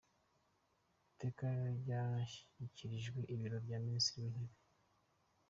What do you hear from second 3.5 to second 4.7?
bya Minisitiri w’Intebe